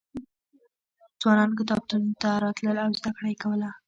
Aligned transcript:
ځوانان 1.21 1.51
کتابتون 1.59 2.03
ته 2.21 2.29
راتلل 2.43 2.77
او 2.83 2.91
زده 2.97 3.09
کړه 3.15 3.27
یې 3.31 3.37
کوله. 3.43 3.69